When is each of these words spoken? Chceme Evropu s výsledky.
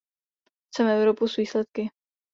Chceme 0.69 0.93
Evropu 0.97 1.27
s 1.27 1.35
výsledky. 1.37 1.89